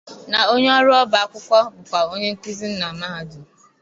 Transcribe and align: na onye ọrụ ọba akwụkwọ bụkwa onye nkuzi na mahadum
na 0.31 0.39
onye 0.53 0.69
ọrụ 0.79 0.91
ọba 1.03 1.17
akwụkwọ 1.23 1.59
bụkwa 1.75 1.99
onye 2.13 2.29
nkuzi 2.33 2.67
na 2.79 2.87
mahadum 2.99 3.45